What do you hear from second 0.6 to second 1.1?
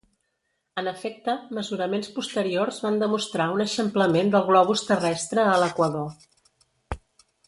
En